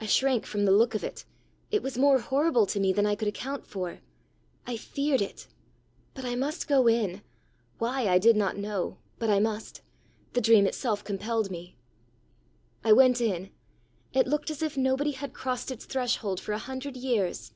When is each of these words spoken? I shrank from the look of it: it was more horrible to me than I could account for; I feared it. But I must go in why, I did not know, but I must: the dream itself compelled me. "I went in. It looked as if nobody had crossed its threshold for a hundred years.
I 0.00 0.06
shrank 0.06 0.46
from 0.46 0.66
the 0.66 0.70
look 0.70 0.94
of 0.94 1.02
it: 1.02 1.24
it 1.72 1.82
was 1.82 1.98
more 1.98 2.20
horrible 2.20 2.64
to 2.66 2.78
me 2.78 2.92
than 2.92 3.06
I 3.06 3.16
could 3.16 3.26
account 3.26 3.66
for; 3.66 3.98
I 4.68 4.76
feared 4.76 5.20
it. 5.20 5.48
But 6.14 6.24
I 6.24 6.36
must 6.36 6.68
go 6.68 6.86
in 6.86 7.22
why, 7.78 8.06
I 8.06 8.18
did 8.20 8.36
not 8.36 8.56
know, 8.56 8.98
but 9.18 9.30
I 9.30 9.40
must: 9.40 9.82
the 10.34 10.40
dream 10.40 10.64
itself 10.64 11.02
compelled 11.02 11.50
me. 11.50 11.76
"I 12.84 12.92
went 12.92 13.20
in. 13.20 13.50
It 14.12 14.28
looked 14.28 14.52
as 14.52 14.62
if 14.62 14.76
nobody 14.76 15.10
had 15.10 15.34
crossed 15.34 15.72
its 15.72 15.86
threshold 15.86 16.38
for 16.38 16.52
a 16.52 16.58
hundred 16.58 16.96
years. 16.96 17.52